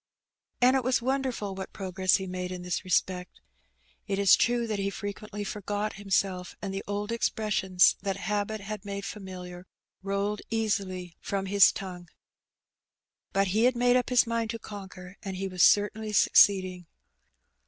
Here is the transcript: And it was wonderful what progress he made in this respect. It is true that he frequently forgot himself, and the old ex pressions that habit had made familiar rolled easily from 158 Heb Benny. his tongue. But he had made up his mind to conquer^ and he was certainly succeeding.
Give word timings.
And 0.61 0.75
it 0.75 0.83
was 0.83 0.99
wonderful 0.99 1.53
what 1.53 1.73
progress 1.73 2.15
he 2.15 2.25
made 2.25 2.51
in 2.51 2.63
this 2.63 2.83
respect. 2.83 3.39
It 4.07 4.17
is 4.17 4.35
true 4.35 4.65
that 4.65 4.79
he 4.79 4.89
frequently 4.89 5.43
forgot 5.43 5.93
himself, 5.97 6.55
and 6.59 6.73
the 6.73 6.83
old 6.87 7.11
ex 7.11 7.29
pressions 7.29 7.97
that 8.01 8.17
habit 8.17 8.61
had 8.61 8.83
made 8.83 9.05
familiar 9.05 9.67
rolled 10.01 10.41
easily 10.49 11.17
from 11.19 11.45
158 11.45 11.45
Heb 11.45 11.45
Benny. 11.45 11.95
his 11.97 12.07
tongue. 12.07 12.09
But 13.31 13.47
he 13.49 13.65
had 13.65 13.75
made 13.75 13.95
up 13.95 14.09
his 14.09 14.25
mind 14.25 14.49
to 14.49 14.57
conquer^ 14.57 15.17
and 15.21 15.35
he 15.35 15.47
was 15.47 15.61
certainly 15.61 16.13
succeeding. 16.13 16.87